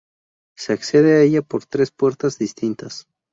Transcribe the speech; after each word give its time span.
Se 0.57 0.73
accede 0.73 1.13
a 1.13 1.21
ella 1.21 1.43
por 1.43 1.67
tres 1.67 1.91
puertas 1.91 2.39
distintas. 2.39 3.07